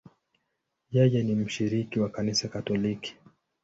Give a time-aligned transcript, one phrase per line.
[0.95, 3.15] Yeye ni mshiriki wa Kanisa Katoliki.